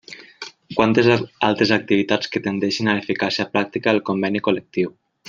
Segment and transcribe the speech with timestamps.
[0.77, 1.09] Quantes
[1.49, 4.97] altres activitats que tendeixin a l'eficàcia pràctica del Conveni col·lectiu.